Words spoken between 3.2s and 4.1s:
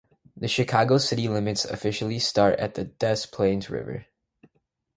Plaines River.